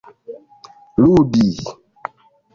ludi 0.95 1.69